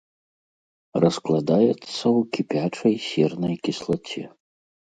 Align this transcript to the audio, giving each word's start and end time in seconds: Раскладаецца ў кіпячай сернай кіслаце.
Раскладаецца 1.03 1.73
ў 1.73 2.19
кіпячай 2.39 2.95
сернай 3.09 3.55
кіслаце. 3.69 4.23